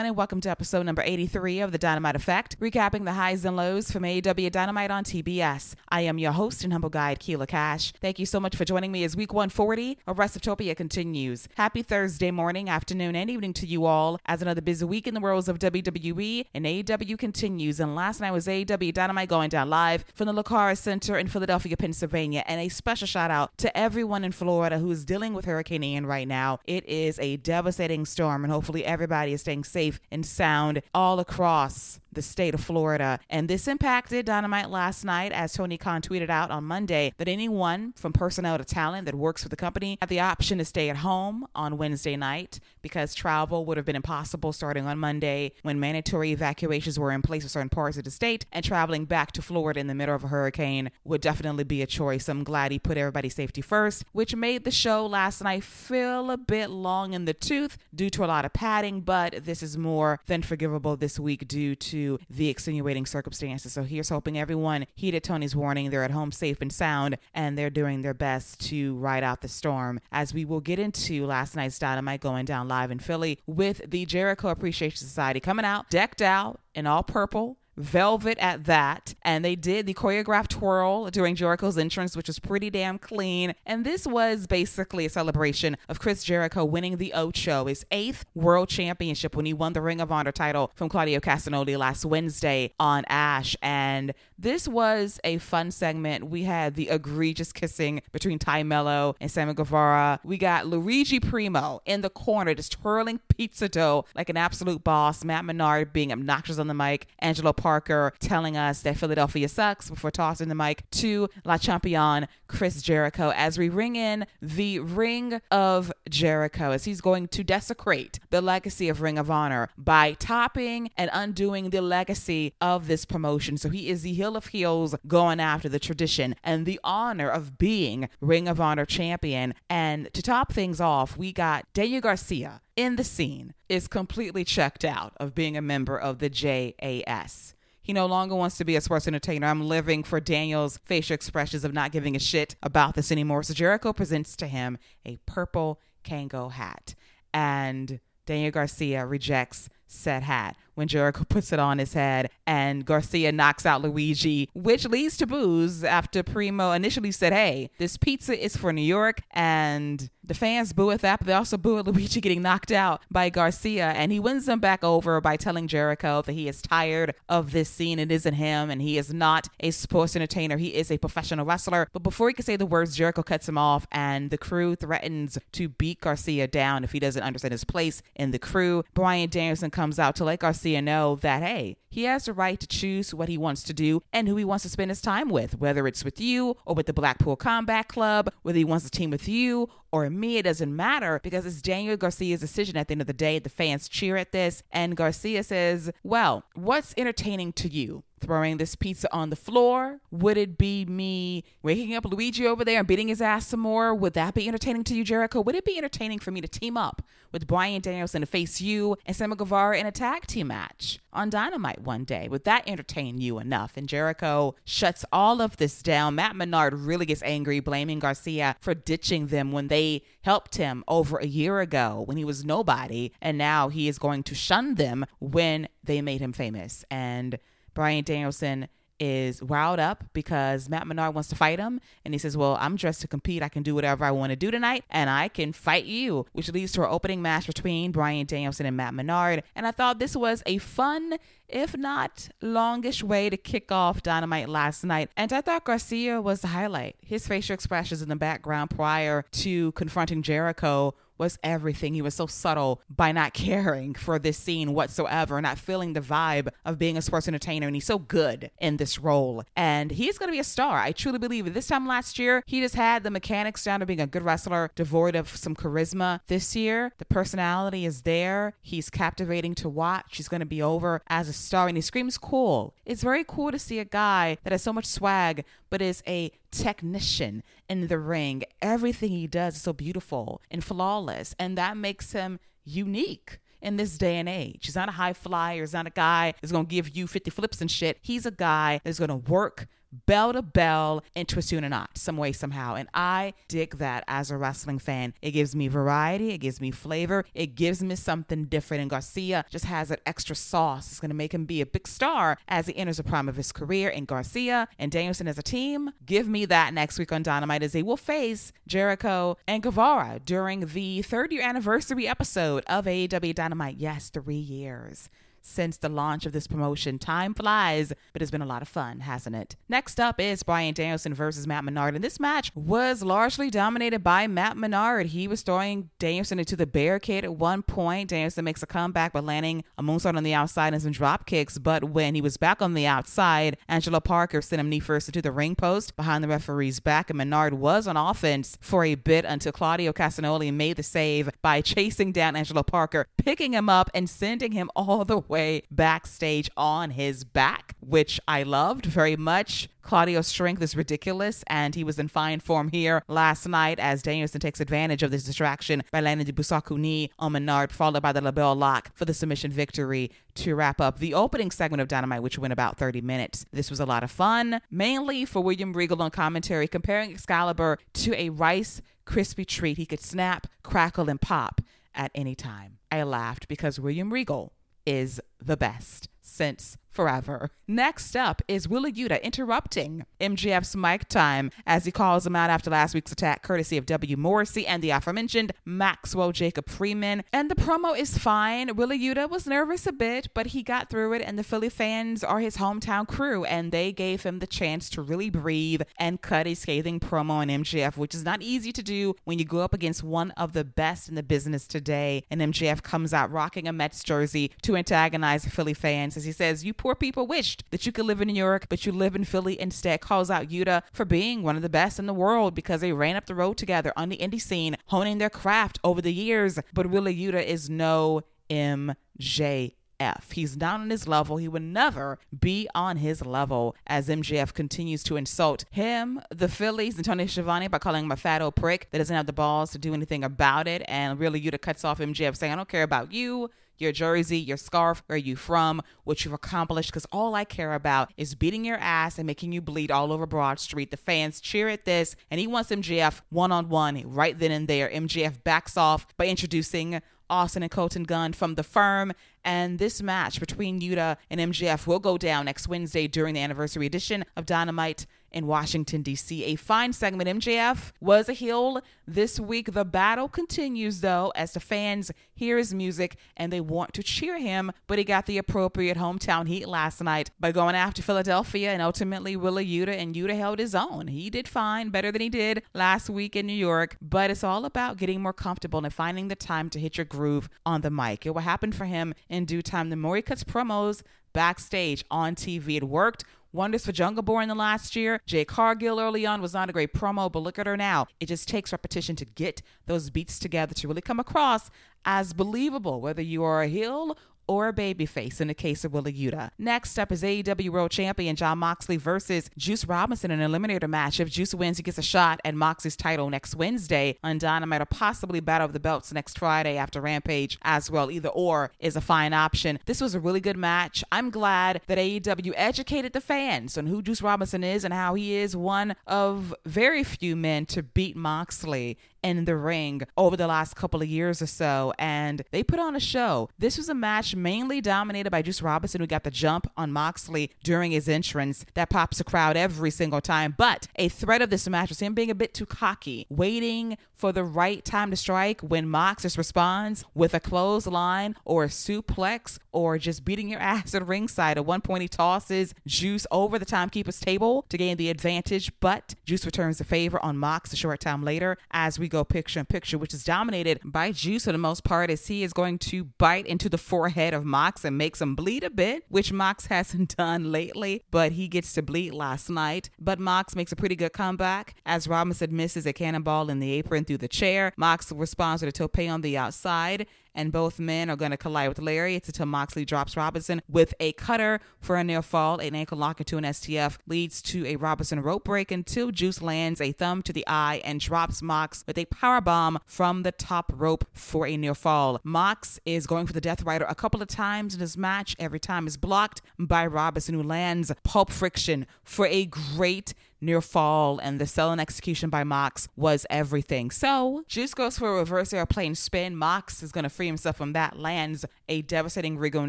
[0.00, 3.54] Everyone, and welcome to episode number 83 of The Dynamite Effect, recapping the highs and
[3.54, 5.74] lows from AEW Dynamite on TBS.
[5.90, 7.92] I am your host and humble guide, Keila Cash.
[8.00, 11.48] Thank you so much for joining me as week 140 of WrestleTopia continues.
[11.56, 15.20] Happy Thursday morning, afternoon, and evening to you all as another busy week in the
[15.20, 17.78] worlds of WWE and AEW continues.
[17.78, 21.76] And last night was AEW Dynamite going down live from the Liacouras Center in Philadelphia,
[21.76, 22.42] Pennsylvania.
[22.46, 26.06] And a special shout out to everyone in Florida who is dealing with Hurricane Ian
[26.06, 26.58] right now.
[26.64, 31.98] It is a devastating storm, and hopefully everybody is staying safe and sound all across
[32.12, 33.18] the state of Florida.
[33.28, 37.92] And this impacted Dynamite last night as Tony Khan tweeted out on Monday that anyone
[37.96, 40.98] from personnel to talent that works for the company had the option to stay at
[40.98, 46.32] home on Wednesday night because travel would have been impossible starting on Monday when mandatory
[46.32, 49.80] evacuations were in place for certain parts of the state and traveling back to Florida
[49.80, 52.28] in the middle of a hurricane would definitely be a choice.
[52.28, 56.36] I'm glad he put everybody's safety first, which made the show last night feel a
[56.36, 60.20] bit long in the tooth due to a lot of padding, but this is more
[60.26, 63.72] than forgivable this week due to the extenuating circumstances.
[63.72, 65.90] So here's hoping everyone heeded Tony's warning.
[65.90, 69.48] They're at home safe and sound, and they're doing their best to ride out the
[69.48, 70.00] storm.
[70.12, 74.04] As we will get into last night's Dynamite going down live in Philly with the
[74.06, 79.14] Jericho Appreciation Society coming out, decked out in all purple velvet at that.
[79.22, 83.54] And they did the choreographed twirl during Jericho's entrance, which was pretty damn clean.
[83.66, 88.68] And this was basically a celebration of Chris Jericho winning the Ocho, his eighth world
[88.68, 93.04] championship when he won the Ring of Honor title from Claudio Castagnoli last Wednesday on
[93.08, 93.56] Ash.
[93.62, 96.28] And this was a fun segment.
[96.28, 100.18] We had the egregious kissing between Tay Melo and Sammy Guevara.
[100.24, 105.24] We got Luigi Primo in the corner just twirling pizza dough like an absolute boss.
[105.24, 107.06] Matt Menard being obnoxious on the mic.
[107.18, 112.80] Angelo Parker telling us that Philadelphia sucks before tossing the mic to Le Champion, Chris
[112.82, 118.40] Jericho, as we ring in the Ring of Jericho, as he's going to desecrate the
[118.40, 123.58] legacy of Ring of Honor by topping and undoing the legacy of this promotion.
[123.58, 127.58] So he is the heel of heels going after the tradition and the honor of
[127.58, 129.54] being Ring of Honor champion.
[129.68, 134.84] And to top things off, we got Daniel Garcia in the scene is completely checked
[134.84, 137.54] out of being a member of the JAS.
[137.82, 139.46] He no longer wants to be a sports entertainer.
[139.46, 143.42] I'm living for Daniel's facial expressions of not giving a shit about this anymore.
[143.42, 146.94] So Jericho presents to him a purple Kangol hat.
[147.34, 153.32] And Daniel Garcia rejects said hat when Jericho puts it on his head and Garcia
[153.32, 158.56] knocks out Luigi, which leads to boos after Primo initially said, Hey, this pizza is
[158.56, 162.20] for New York and the fans boo at that, but they also boo at Luigi
[162.20, 166.32] getting knocked out by Garcia, and he wins them back over by telling Jericho that
[166.32, 167.98] he is tired of this scene.
[167.98, 170.56] It isn't him, and he is not a sports entertainer.
[170.56, 171.88] He is a professional wrestler.
[171.92, 175.36] But before he can say the words, Jericho cuts him off, and the crew threatens
[175.52, 178.84] to beat Garcia down if he doesn't understand his place in the crew.
[178.94, 182.66] Bryan Danielson comes out to let Garcia know that, hey, he has the right to
[182.66, 185.58] choose what he wants to do and who he wants to spend his time with,
[185.58, 189.08] whether it's with you or with the Blackpool Combat Club, whether he wants to team
[189.08, 193.00] with you or me, it doesn't matter because it's Daniel Garcia's decision at the end
[193.00, 193.38] of the day.
[193.38, 198.04] The fans cheer at this, and Garcia says, Well, what's entertaining to you?
[198.20, 200.00] Throwing this pizza on the floor?
[200.10, 203.94] Would it be me waking up Luigi over there and beating his ass some more?
[203.94, 205.40] Would that be entertaining to you, Jericho?
[205.40, 208.96] Would it be entertaining for me to team up with Bryan Danielson to face you
[209.06, 212.28] and Sammy Guevara in a tag team match on Dynamite one day?
[212.28, 213.76] Would that entertain you enough?
[213.76, 216.14] And Jericho shuts all of this down.
[216.14, 221.18] Matt Menard really gets angry, blaming Garcia for ditching them when they helped him over
[221.18, 223.12] a year ago when he was nobody.
[223.20, 226.84] And now he is going to shun them when they made him famous.
[226.90, 227.38] And
[227.74, 228.68] Bryan Danielson
[229.00, 231.80] is riled up because Matt Menard wants to fight him.
[232.04, 233.42] And he says, Well, I'm dressed to compete.
[233.42, 236.52] I can do whatever I want to do tonight, and I can fight you, which
[236.52, 239.42] leads to an opening match between Bryan Danielson and Matt Menard.
[239.56, 241.16] And I thought this was a fun,
[241.48, 245.10] if not longish way to kick off Dynamite last night.
[245.16, 246.96] And I thought Garcia was the highlight.
[247.00, 251.94] His facial expressions in the background prior to confronting Jericho was everything.
[251.94, 256.48] He was so subtle by not caring for this scene whatsoever, not feeling the vibe
[256.64, 257.66] of being a sports entertainer.
[257.66, 259.44] And he's so good in this role.
[259.54, 260.78] And he's going to be a star.
[260.78, 261.54] I truly believe it.
[261.54, 264.70] This time last year, he just had the mechanics down to being a good wrestler,
[264.74, 266.20] devoid of some charisma.
[266.26, 268.54] This year, the personality is there.
[268.62, 270.16] He's captivating to watch.
[270.16, 271.68] He's going to be over as a star.
[271.68, 272.74] And he screams cool.
[272.86, 276.30] It's very cool to see a guy that has so much swag, but is a
[276.50, 278.42] technician in the ring.
[278.60, 283.98] Everything he does is so beautiful and flawless, and that makes him unique in this
[283.98, 284.66] day and age.
[284.66, 287.60] He's not a high flyer, he's not a guy that's gonna give you 50 flips
[287.60, 287.98] and shit.
[288.02, 291.90] He's a guy that's gonna work bell to bell and twist you in a knot
[291.96, 292.74] some way, somehow.
[292.74, 295.14] And I dig that as a wrestling fan.
[295.22, 298.82] It gives me variety, it gives me flavor, it gives me something different.
[298.82, 300.90] And Garcia just has that extra sauce.
[300.90, 303.36] It's going to make him be a big star as he enters the prime of
[303.36, 303.90] his career.
[303.90, 307.72] And Garcia and Danielson as a team, give me that next week on Dynamite as
[307.72, 313.76] they will face Jericho and Guevara during the third year anniversary episode of AEW Dynamite.
[313.78, 315.08] Yes, three years
[315.40, 316.98] since the launch of this promotion.
[316.98, 319.56] Time flies, but it's been a lot of fun, hasn't it?
[319.68, 324.26] Next up is Bryan Danielson versus Matt Menard, and this match was largely dominated by
[324.26, 325.06] Matt Menard.
[325.06, 328.10] He was throwing Danielson into the barricade at one point.
[328.10, 331.58] Danielson makes a comeback by landing a moonsault on the outside and some drop kicks,
[331.58, 335.22] but when he was back on the outside, Angelo Parker sent him knee first into
[335.22, 339.24] the ring post behind the referee's back, and Menard was on offense for a bit
[339.24, 344.08] until Claudio Castagnoli made the save by chasing down Angelo Parker, picking him up, and
[344.08, 349.68] sending him all the way backstage on his back, which I loved very much.
[349.80, 354.40] Claudio's strength is ridiculous, and he was in fine form here last night as Danielson
[354.40, 358.20] takes advantage of this distraction by landing the Busaiku knee on Menard, followed by the
[358.20, 362.38] LeBell lock for the submission victory to wrap up the opening segment of Dynamite, which
[362.38, 363.46] went about 30 minutes.
[363.52, 368.14] This was a lot of fun, mainly for William Regal on commentary, comparing Excalibur to
[368.20, 371.60] a Rice Krispie treat he could snap, crackle, and pop
[371.94, 372.78] at any time.
[372.92, 374.52] I laughed because William Regal
[374.86, 377.50] is the best since forever.
[377.66, 382.70] Next up is Wheeler Yuta interrupting MJF's mic time as he calls him out after
[382.70, 384.16] last week's attack, courtesy of W.
[384.16, 387.22] Morrissey and the aforementioned Maxwell Jacob Freeman.
[387.32, 388.70] And the promo is fine.
[388.70, 392.24] Wheeler Yuta was nervous a bit, but he got through it, and the Philly fans
[392.24, 396.46] are his hometown crew, and they gave him the chance to really breathe and cut
[396.46, 399.72] a scathing promo on MJF, which is not easy to do when you go up
[399.72, 402.24] against one of the best in the business today.
[402.30, 406.64] And MJF comes out rocking a Mets jersey to antagonize Philly fans as he says,
[406.64, 409.22] You poor people wished that you could live in New York, but you live in
[409.24, 410.00] Philly instead.
[410.00, 413.16] Calls out Yuta for being one of the best in the world because they ran
[413.16, 416.58] up the road together on the indie scene, honing their craft over the years.
[416.72, 419.74] But Wheeler Yuta is no MJ.
[420.00, 420.32] F.
[420.32, 421.36] He's not on his level.
[421.36, 426.96] He would never be on his level as MJF continues to insult him, the Phillies,
[426.96, 429.70] and Tony Schiavone by calling him a fat old prick that doesn't have the balls
[429.72, 430.82] to do anything about it.
[430.88, 433.50] And really, Yuta cuts off MJF saying, I don't care about you
[433.80, 438.12] your jersey, your scarf, where you from, what you've accomplished, because all I care about
[438.16, 440.90] is beating your ass and making you bleed all over Broad Street.
[440.90, 444.68] The fans cheer at this, and he wants MJF one on one right then and
[444.68, 444.88] there.
[444.90, 447.00] MJF backs off by introducing
[447.30, 449.12] Austin and Colton Gunn from the firm.
[449.44, 453.86] And this match between Yuta and MJF will go down next Wednesday during the anniversary
[453.86, 456.44] edition of Dynamite in Washington, D.C.
[456.44, 457.28] A fine segment.
[457.28, 459.72] MJF was a heel this week.
[459.72, 464.38] The battle continues, though, as the fans hear his music and they want to cheer
[464.38, 468.82] him, but he got the appropriate hometown heat last night by going after Philadelphia and
[468.82, 471.08] ultimately Wheeler Yuta, and Yuta held his own.
[471.08, 474.64] He did fine, better than he did last week in New York, but it's all
[474.64, 478.26] about getting more comfortable and finding the time to hit your groove on the mic.
[478.26, 479.90] It will happen for him in due time.
[479.90, 482.76] The more he cuts promos, backstage on TV.
[482.76, 485.20] It worked wonders for Jungle Boy in the last year.
[485.26, 488.06] Jade Cargill early on was not a great promo, but look at her now.
[488.20, 491.70] It just takes repetition to get those beats together to really come across
[492.04, 494.16] as believable, whether you are a heel
[494.50, 496.50] or a babyface in the case of Wheeler Yuta.
[496.58, 501.20] Next up is AEW World Champion Jon Moxley versus Juice Robinson in an eliminator match.
[501.20, 504.86] If Juice wins, he gets a shot at Moxley's title next Wednesday on Dynamite or
[504.86, 508.10] possibly Battle of the Belts next Friday after Rampage as well.
[508.10, 509.78] Either or is a fine option.
[509.86, 511.04] This was a really good match.
[511.12, 515.34] I'm glad that AEW educated the fans on who Juice Robinson is and how he
[515.34, 520.76] is one of very few men to beat Moxley in the ring over the last
[520.76, 523.48] couple of years or so, and they put on a show.
[523.58, 527.50] This was a match mainly dominated by Juice Robinson, who got the jump on Moxley
[527.62, 528.64] during his entrance.
[528.74, 530.54] That pops the crowd every single time.
[530.56, 534.32] But a threat of this match was him being a bit too cocky, waiting for
[534.32, 539.58] the right time to strike when Mox just responds with a clothesline or a suplex
[539.72, 541.56] or just beating your ass at ringside.
[541.56, 546.14] At one point, he tosses Juice over the timekeeper's table to gain the advantage, but
[546.24, 549.66] Juice returns the favor on Mox a short time later as we go picture in
[549.66, 553.04] picture, which is dominated by Juice for the most part, as he is going to
[553.04, 557.16] bite into the forehead of Mox and makes him bleed a bit, which Mox hasn't
[557.16, 559.90] done lately, but he gets to bleed last night.
[559.98, 564.04] But Mox makes a pretty good comeback as Robinson misses a cannonball in the apron
[564.04, 564.72] through the chair.
[564.76, 568.68] Mox responds with a tope on the outside and both men are going to collide
[568.68, 572.58] with lariats until Moxley drops Robinson with a cutter for a near fall.
[572.58, 576.80] An ankle lock into an STF leads to a Robinson rope break until Juice lands
[576.80, 580.72] a thumb to the eye and drops Mox with a power bomb from the top
[580.74, 582.20] rope for a near fall.
[582.24, 585.36] Mox is going for the Death Rider a couple of times in his match.
[585.38, 591.18] Every time is blocked by Robinson, who lands pulp friction for a great near fall,
[591.18, 593.90] and the selling execution by Mox was everything.
[593.90, 596.36] So Juice goes for a reverse airplane spin.
[596.36, 599.68] Mox is going to free himself from that, lands a devastating Rigo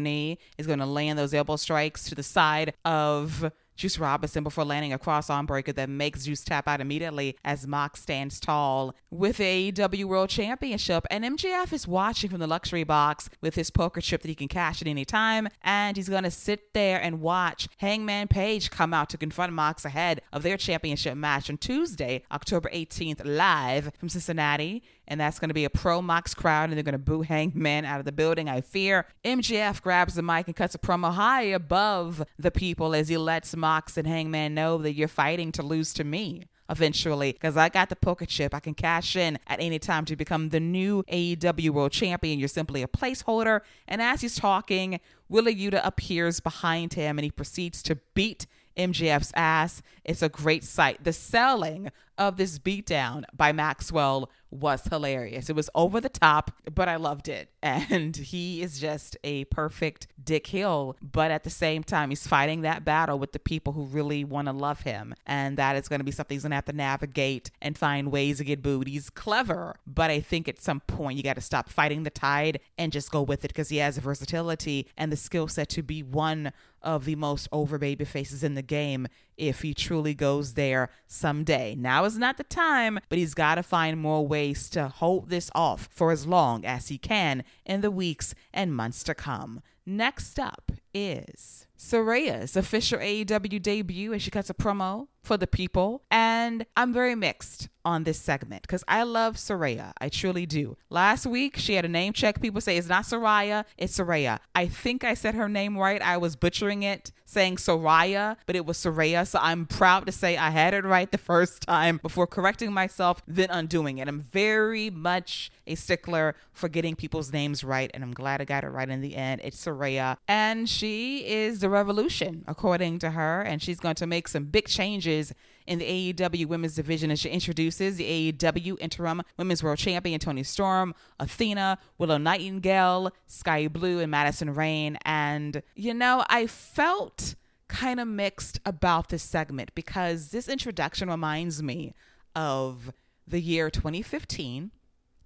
[0.00, 4.64] knee, is going to land those elbow strikes to the side of Juice Robinson before
[4.64, 8.94] landing a cross arm breaker that makes Juice tap out immediately as Mox stands tall
[9.10, 11.06] with a AEW World Championship.
[11.10, 14.48] And MJF is watching from the luxury box with his poker chip that he can
[14.48, 15.48] cash at any time.
[15.62, 19.84] And he's going to sit there and watch Hangman Page come out to confront Mox
[19.84, 25.50] ahead of their championship match on Tuesday, October 18th, live from Cincinnati and that's going
[25.50, 28.12] to be a pro Mox crowd, and they're going to boo Hangman out of the
[28.12, 28.48] building.
[28.48, 33.08] I fear MJF grabs the mic and cuts a promo high above the people as
[33.08, 37.58] he lets Mox and Hangman know that you're fighting to lose to me eventually because
[37.58, 38.54] I got the poker chip.
[38.54, 42.38] I can cash in at any time to become the new AEW World Champion.
[42.38, 43.60] You're simply a placeholder.
[43.86, 48.46] And as he's talking, Wheeler Yuta appears behind him and he proceeds to beat
[48.78, 49.82] MJF's ass.
[50.04, 51.04] It's a great sight.
[51.04, 55.48] The selling of this beatdown by Maxwell was hilarious.
[55.48, 57.48] It was over the top, but I loved it.
[57.62, 62.62] And he is just a perfect Dick Hill, but at the same time, he's fighting
[62.62, 65.14] that battle with the people who really want to love him.
[65.26, 68.12] And that is going to be something he's going to have to navigate and find
[68.12, 68.88] ways to get booed.
[68.88, 72.60] He's clever, but I think at some point you got to stop fighting the tide
[72.76, 75.82] and just go with it because he has the versatility and the skill set to
[75.82, 76.52] be one
[76.82, 81.74] of the most over baby faces in the game if he truly goes there someday.
[81.74, 85.50] Now is not the time, but he's got to find more ways to hold this
[85.54, 89.60] off for as long as he can in the weeks and months to come.
[89.84, 96.02] Next up is Saraya's official AEW debut as she cuts a promo for the people.
[96.10, 99.92] And I'm very mixed on this segment because I love Soraya.
[100.00, 100.76] I truly do.
[100.88, 102.40] Last week, she had a name check.
[102.40, 104.38] People say it's not Soraya, it's Soraya.
[104.54, 106.00] I think I said her name right.
[106.00, 109.26] I was butchering it, saying Soraya, but it was Soraya.
[109.26, 113.22] So I'm proud to say I had it right the first time before correcting myself,
[113.26, 114.06] then undoing it.
[114.06, 118.64] I'm very much a stickler for getting people's names right, and I'm glad I got
[118.64, 119.40] it right in the end.
[119.42, 120.16] It's Soraya.
[120.28, 124.68] And she is the revolution, according to her, and she's going to make some big
[124.68, 125.34] changes
[125.66, 130.42] in the AEW women's division as she introduces the AEW interim women's world champion Toni
[130.42, 134.98] Storm, Athena, Willow Nightingale, Skye Blue, and Madison Rayne.
[135.04, 137.34] And, you know, I felt
[137.68, 141.94] kind of mixed about this segment because this introduction reminds me
[142.34, 142.92] of
[143.26, 144.70] the year 2015.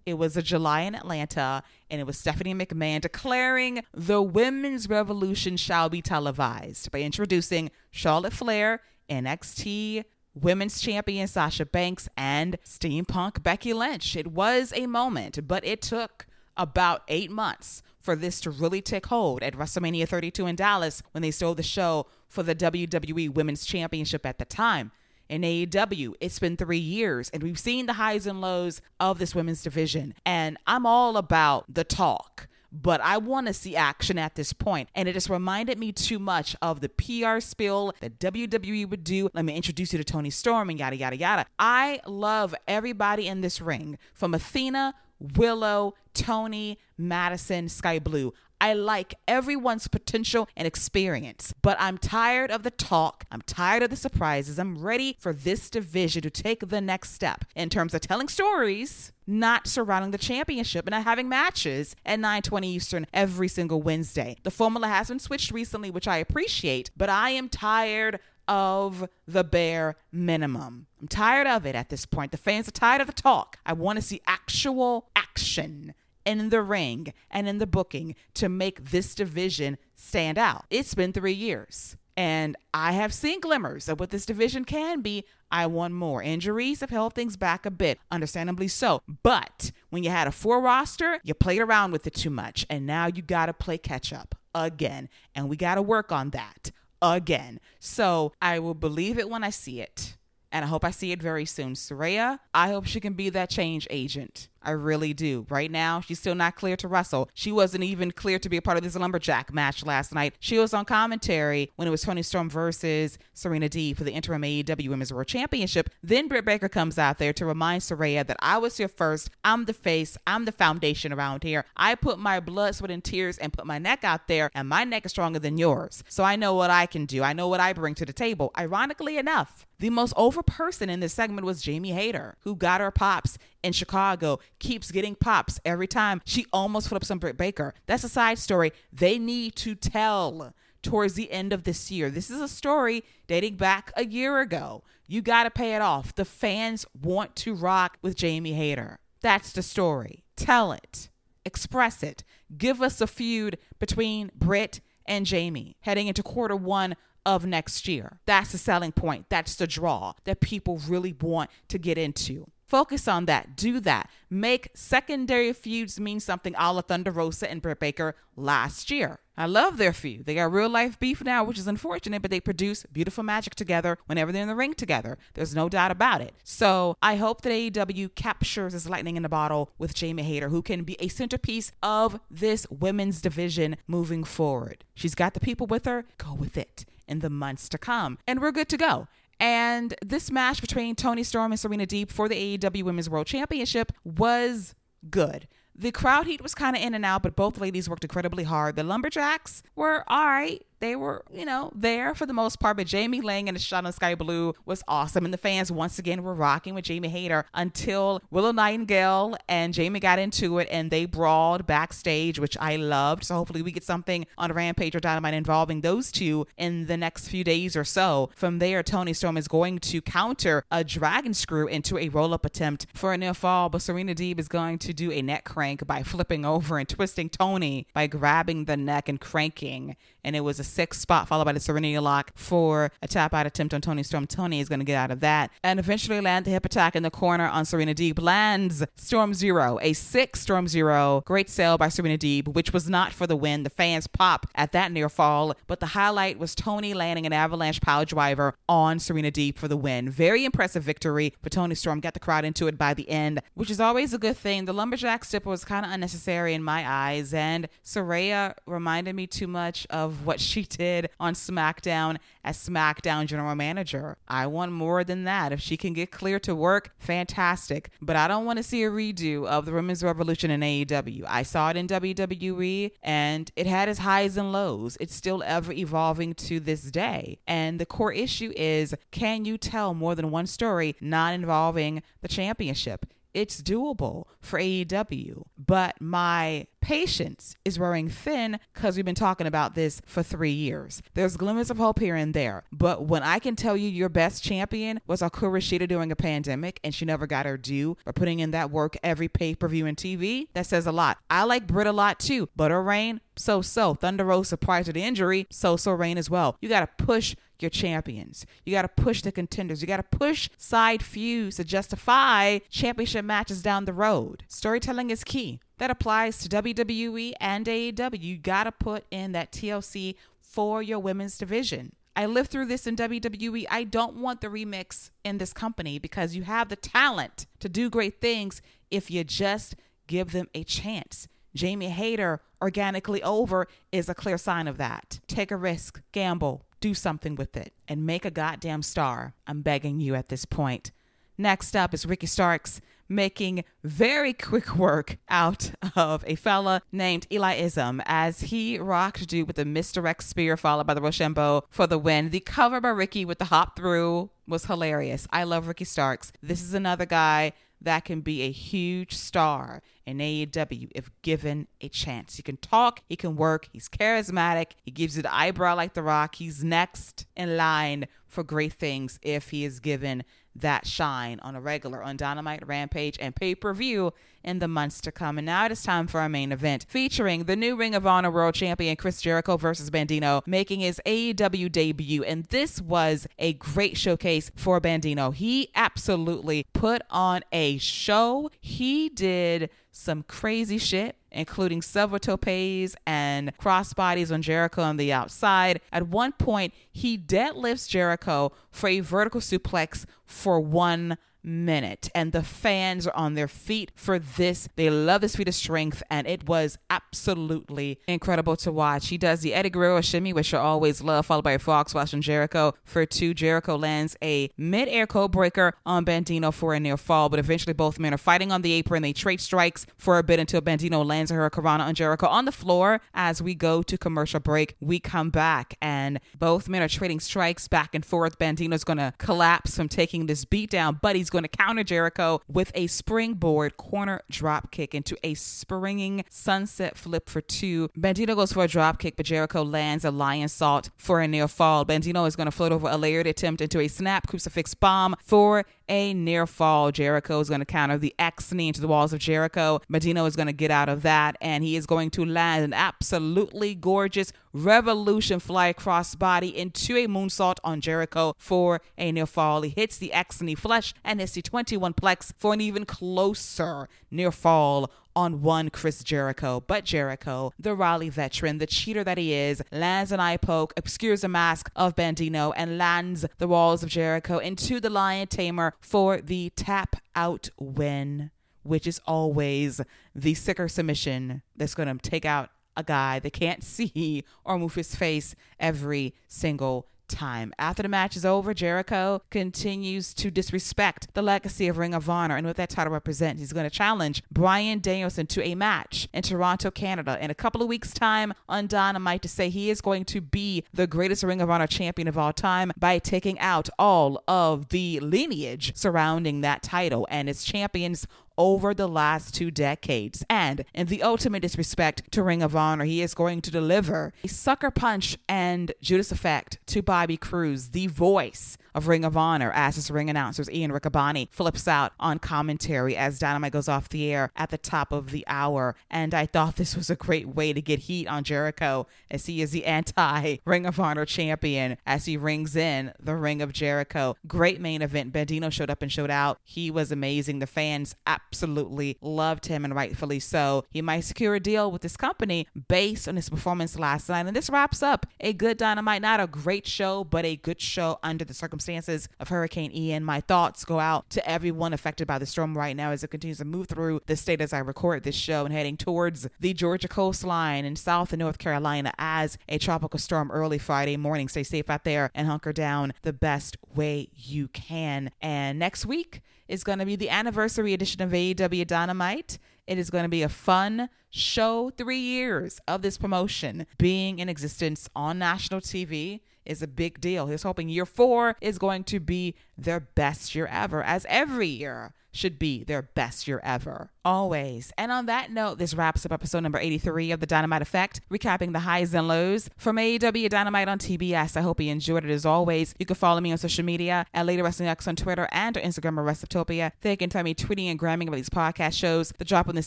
[0.07, 5.57] It was a July in Atlanta, and it was Stephanie McMahon declaring the women's revolution
[5.57, 13.73] shall be televised by introducing Charlotte Flair, NXT women's champion Sasha Banks and steampunk Becky
[13.73, 14.15] Lynch.
[14.15, 19.07] It was a moment, but it took about eight months for this to really take
[19.07, 23.67] hold at WrestleMania 32 in Dallas when they stole the show for the WWE Women's
[23.67, 24.93] Championship at the time.
[25.28, 29.35] In AEW, it's been three years, and we've seen the highs and lows of this
[29.35, 30.14] women's division.
[30.25, 32.49] And I'm all about the talk
[32.83, 34.88] but I want to see action at this point.
[34.95, 39.28] And it just reminded me too much of the PR spill that WWE would do.
[39.33, 41.47] Let me introduce you to Toni Storm and yada, yada, yada.
[41.59, 48.32] I love everybody in this ring from Athena, Willow, Toni, Madison, Skye Blue.
[48.61, 53.25] I like everyone's potential and experience, but I'm tired of the talk.
[53.30, 54.58] I'm tired of the surprises.
[54.58, 59.12] I'm ready for this division to take the next step in terms of telling stories,
[59.26, 64.37] not surrounding the championship and not having matches at 9:20 Eastern every single Wednesday.
[64.42, 69.45] The formula has been switched recently, which I appreciate, but I am tired of the
[69.45, 70.87] bare minimum.
[71.00, 72.31] I'm tired of it at this point.
[72.33, 73.59] The fans are tired of the talk.
[73.67, 78.91] I want to see actual action in the ring and in the booking to make
[78.91, 80.65] this division stand out.
[80.71, 81.97] It's been three years.
[82.17, 85.25] And I have seen glimmers of what this division can be.
[85.50, 86.23] I want more.
[86.23, 89.03] Injuries have held things back a bit, understandably so.
[89.23, 92.65] But when you had a four roster, you played around with it too much.
[92.71, 95.11] And now you got to play catch up again.
[95.35, 96.73] And we got to work on that
[97.03, 97.61] again.
[97.79, 100.17] So I will believe it when I see it.
[100.53, 101.75] And I hope I see it very soon.
[101.75, 104.49] Saraya, I hope she can be that change agent.
[104.66, 105.46] I really do.
[105.49, 107.30] Right now, she's still not clear to wrestle.
[107.35, 110.35] She wasn't even clear to be a part of this lumberjack match last night.
[110.40, 114.42] She was on commentary when it was Toni Storm versus Serena Deeb for the interim
[114.42, 115.88] AEW Women's World Championship.
[116.02, 119.30] Then Britt Baker comes out there to remind Saraya that I was here first.
[119.44, 120.16] I'm the face.
[120.26, 121.64] I'm the foundation around here.
[121.76, 124.82] I put my blood, sweat, and tears and put my neck out there, and my
[124.85, 126.02] neck is stronger than yours.
[126.08, 127.23] So I know what I can do.
[127.23, 128.50] I know what I bring to the table.
[128.58, 132.90] Ironically enough, the most over person in this segment was Jamie Hayter, who got her
[132.90, 137.75] pops in Chicago, keeps getting pops every time she almost flips on Britt Baker.
[137.87, 142.11] That's a side story they need to tell towards the end of this year.
[142.11, 144.85] This is a story dating back a year ago.
[145.09, 146.15] You got to pay it off.
[146.15, 148.99] The fans want to rock with Jamie Hayter.
[149.21, 150.25] That's the story.
[150.37, 151.09] Tell it,
[151.45, 152.23] express it.
[152.57, 156.95] Give us a feud between Britt and Jamie heading into quarter one
[157.25, 158.21] of next year.
[158.27, 159.27] That's the selling point.
[159.29, 162.51] That's the draw that people really want to get into.
[162.66, 163.56] Focus on that.
[163.56, 164.11] Do that.
[164.28, 169.20] Make secondary feuds mean something a la Thunder Rosa and Britt Baker last year.
[169.38, 170.25] I love their feud.
[170.25, 173.99] They got real life beef now, which is unfortunate, but they produce beautiful magic together
[174.06, 175.18] whenever they're in the ring together.
[175.35, 176.35] There's no doubt about it.
[176.42, 180.62] So I hope that AEW captures this lightning in the bottle with Jamie Hayter, who
[180.62, 184.85] can be a centerpiece of this women's division moving forward.
[184.94, 186.06] She's got the people with her.
[186.16, 188.18] Go with it in the months to come.
[188.26, 189.06] And we're good to go.
[189.38, 193.93] And this match between Toni Storm and Serena Deeb for the AEW Women's World Championship
[194.05, 194.75] was
[195.11, 195.47] good.
[195.78, 198.76] The crowd heat was kind of in and out, but both ladies worked incredibly hard.
[198.76, 202.76] The Lumberjacks were all right they were, you know, there for the most part.
[202.76, 205.25] But Jamie Lang and the shot on Skye Blue was awesome.
[205.25, 209.99] And the fans once again were rocking with Jamie Hayter until Willow Nightingale and Jamie
[209.99, 213.25] got into it and they brawled backstage, which I loved.
[213.25, 217.28] So hopefully we get something on Rampage or Dynamite involving those two in the next
[217.28, 218.31] few days or so.
[218.37, 222.47] From there, Toni Storm is going to counter a dragon screw into a roll up
[222.47, 225.85] attempt for a near fall, but Serena Deeb is going to do a neck crank
[225.87, 229.97] by flipping over and twisting Toni by grabbing the neck and cranking.
[230.23, 233.47] And it was a six spot, followed by the Serenity Lock for a tap out
[233.47, 234.26] attempt on Toni Storm.
[234.26, 237.02] Toni is going to get out of that and eventually land the hip attack in
[237.02, 238.21] the corner on Serena Deeb.
[238.21, 241.23] Lands Storm Zero, a six Storm Zero.
[241.25, 243.62] Great sale by Serena Deeb, which was not for the win.
[243.62, 247.80] The fans pop at that near fall, but the highlight was Toni landing an avalanche
[247.80, 250.11] power driver on Serena Deeb for the win.
[250.11, 252.01] Very impressive victory for Toni Storm.
[252.01, 254.66] Got the crowd into it by the end, which is always a good thing.
[254.66, 259.46] The lumberjack stipple was kind of unnecessary in my eyes, and Saraya reminded me too
[259.46, 264.16] much of what she did on SmackDown as SmackDown General Manager.
[264.29, 265.53] I want more than that.
[265.53, 267.90] If she can get clear to work, fantastic.
[268.01, 271.25] But I don't want to see a redo of the Women's Revolution in AEW.
[271.27, 274.97] I saw it in WWE and it had its highs and lows.
[275.01, 277.38] It's still ever evolving to this day.
[277.47, 282.29] And the core issue is can you tell more than one story not involving the
[282.29, 283.07] championship?
[283.37, 285.44] It's doable for AEW.
[285.59, 291.03] But my patience is wearing thin because we've been talking about this for three years.
[291.12, 292.64] There's glimmers of hope here and there.
[292.72, 296.81] But when I can tell you your best champion was Hikaru Shida during a pandemic
[296.83, 299.85] and she never got her due by putting in that work every pay per view
[299.85, 301.18] and TV, that says a lot.
[301.29, 303.92] I like Britt a lot too, but her reign, so so.
[303.92, 306.57] Thunder Rosa prior to the injury, so so reign as well.
[306.62, 308.47] You got to push your champions.
[308.64, 309.81] You got to push the contenders.
[309.81, 314.45] You got to push side feuds to justify championship matches down the road.
[314.49, 315.61] Storytelling is key.
[315.79, 318.21] That applies to WWE and AEW.
[318.21, 321.92] You got to put in that TLC for your women's division.
[322.14, 323.66] I lived through this in WWE.
[323.71, 327.90] I don't want the remix in this company because you have the talent to do
[327.90, 331.29] great things if you just give them a chance.
[331.55, 335.21] Jamie Hayter organically over is a clear sign of that.
[335.27, 339.35] Take a risk, gamble, do something with it, and make a goddamn star.
[339.44, 340.92] I'm begging you at this point.
[341.37, 347.55] Next up is Ricky Starks making very quick work out of a fella named Eli
[347.55, 351.99] Isom as he rocked dude with a misdirect spear followed by the Roshambo for the
[351.99, 352.31] win.
[352.31, 355.27] The cover by Ricky with the hop through was hilarious.
[355.31, 356.33] I love Ricky Starks.
[356.40, 361.89] This is another guy that can be a huge star in AEW if given a
[361.89, 362.37] chance.
[362.37, 366.03] He can talk, he can work, he's charismatic, he gives you the eyebrow like The
[366.03, 366.37] Rock.
[366.37, 370.25] He's next in line for great things if he is given
[370.61, 375.01] that shine on a regular on Dynamite, Rampage, and pay per view in the months
[375.01, 375.38] to come.
[375.38, 378.31] And now it is time for our main event featuring the new Ring of Honor
[378.31, 382.23] World Champion Chris Jericho versus Bandido making his AEW debut.
[382.23, 385.35] And this was a great showcase for Bandido.
[385.35, 388.51] He absolutely put on a show.
[388.61, 395.80] He did some crazy shit, including several topes and crossbodies on Jericho on the outside.
[395.92, 402.11] At one point, he deadlifts Jericho for a vertical suplex for one minute.
[402.14, 404.68] And the fans are on their feet for this.
[404.76, 409.09] They love this feat of strength, and it was absolutely incredible to watch.
[409.09, 412.11] He does the Eddie Guerrero shimmy, which I always love, followed by a Fox Splash
[412.11, 413.32] from Jericho for two.
[413.32, 417.98] Jericho lands a mid-air code breaker on Bandido for a near fall, but eventually both
[417.98, 419.02] men are fighting on the apron.
[419.02, 422.52] They trade strikes for a bit until Bandido lands a Hurricanrana on Jericho on the
[422.52, 423.00] floor.
[423.14, 427.68] As we go to commercial break, we come back, and both men are trading strikes
[427.68, 428.38] back and forth.
[428.38, 432.40] Bandido's going to collapse from taking this beat down, but he's going to counter Jericho
[432.49, 437.88] with a springboard corner drop kick into a springing sunset flip for two.
[437.99, 441.85] Bandido goes for a drop kick, but Jericho lands a lionsault for a near fall.
[441.85, 445.64] Bandido is going to float over a lariat attempt into a snap crucifix bomb for
[445.88, 446.90] a near fall.
[446.90, 449.81] Jericho is going to counter the X knee into the walls of Jericho.
[449.90, 452.72] Bandido is going to get out of that, and he is going to land an
[452.72, 459.62] absolutely gorgeous revolution fly across body into a moonsault on Jericho for a near fall.
[459.62, 463.88] He hits the X knee flesh and hits the 21 plex for an even closer
[464.11, 466.62] near fall on one Chris Jericho.
[466.66, 471.24] But Jericho, the Raleigh veteran, the cheater that he is, lands an eye poke, obscures
[471.24, 476.20] a mask of Bandido, and lands the walls of Jericho into the Lion Tamer for
[476.20, 478.31] the tap out win,
[478.62, 479.81] which is always
[480.14, 484.74] the sicker submission that's going to take out a guy that can't see or move
[484.74, 487.53] his face every single time.
[487.59, 492.37] After the match is over, Jericho continues to disrespect the legacy of Ring of Honor
[492.37, 493.40] and what that title represents.
[493.40, 497.62] He's going to challenge Bryan Danielson to a match in Toronto, Canada in a couple
[497.62, 501.40] of weeks' time on Dynamite to say he is going to be the greatest Ring
[501.40, 506.62] of Honor champion of all time by taking out all of the lineage surrounding that
[506.62, 508.07] title and its champions
[508.38, 510.25] over the last two decades.
[510.29, 514.29] And in the ultimate disrespect to Ring of Honor, he is going to deliver a
[514.29, 519.77] sucker punch and Judas effect to Bobby Cruise, the voice of Ring of Honor, as
[519.77, 524.31] his ring announcers Ian Riccaboni flips out on commentary as Dynamite goes off the air
[524.37, 525.75] at the top of the hour.
[525.91, 529.41] And I thought this was a great way to get heat on Jericho as he
[529.41, 534.15] is the anti Ring of Honor champion as he rings in the Ring of Jericho.
[534.27, 535.11] Great main event.
[535.11, 536.39] Bandido showed up and showed out.
[536.45, 537.39] He was amazing.
[537.39, 540.65] The fans absolutely loved him and rightfully so.
[540.69, 544.27] He might secure a deal with this company based on his performance last night.
[544.27, 547.99] And this wraps up a good Dynamite, not a great show, but a good show
[548.03, 550.02] under the circumstances circumstances of Hurricane Ian.
[550.02, 553.38] My thoughts go out to everyone affected by the storm right now as it continues
[553.38, 556.88] to move through the state as I record this show and heading towards the Georgia
[556.88, 561.29] coastline and South and North Carolina as a tropical storm early Friday morning.
[561.29, 565.12] Stay safe out there and hunker down the best way you can.
[565.22, 569.38] And next week is going to be the anniversary edition of AEW Dynamite.
[569.68, 571.70] It is going to be a fun show.
[571.70, 577.26] Three years of this promotion being in existence on national TV is a big deal.
[577.26, 581.94] He's hoping year four is going to be their best year ever, as every year
[582.12, 583.90] should be their best year ever.
[584.07, 584.73] Always.
[584.79, 588.53] And on that note, this wraps up episode number 83 of The Dynamite Effect, recapping
[588.53, 591.37] the highs and lows from AEW Dynamite on TBS.
[591.37, 592.73] I hope you enjoyed it as always.
[592.79, 595.99] You can follow me on social media at Lady Wrestling X on Twitter and Instagram
[595.99, 596.71] at Wrestleptopia.
[596.83, 599.12] They can find me tweeting and gramming about these podcast shows.
[599.19, 599.66] The drop on this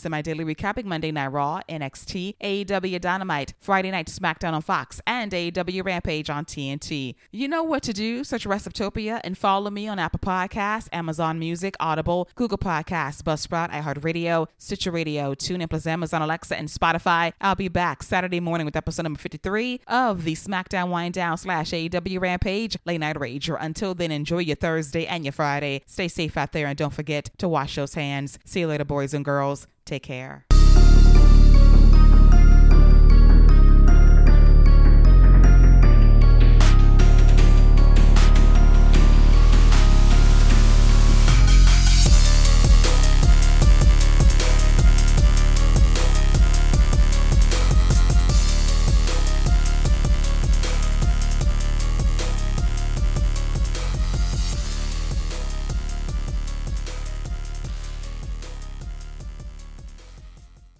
[0.00, 5.84] semi-daily recapping Monday Night Raw, NXT, AEW Dynamite, Friday Night SmackDown on Fox, and AEW
[5.84, 7.14] Rampage on TNT.
[7.30, 8.24] You know what to do.
[8.24, 14.29] Search Wrestleptopia and follow me on Apple Podcasts, Amazon Music, Audible, Google Podcasts, Buzzsprout, iHeartRadio,
[14.58, 17.32] Stitcher Radio, TuneIn plus Amazon Alexa, and Spotify.
[17.40, 21.70] I'll be back Saturday morning with episode number 53 of the SmackDown Wind Down slash
[21.70, 23.56] AEW Rampage Late Night Rager.
[23.60, 25.82] Until then, enjoy your Thursday and your Friday.
[25.86, 28.38] Stay safe out there and don't forget to wash those hands.
[28.44, 29.66] See you later, boys and girls.
[29.84, 30.49] Take care.